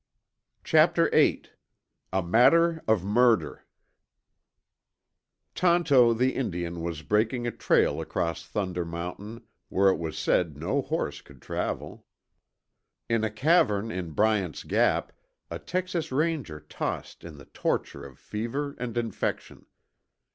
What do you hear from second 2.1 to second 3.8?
A MATTER OF MURDER